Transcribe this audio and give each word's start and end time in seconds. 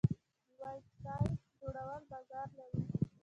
د 0.03 0.03
ویب 0.63 0.83
سایټ 1.01 1.31
جوړول 1.59 2.03
بازار 2.11 2.47
لري؟ 2.57 2.81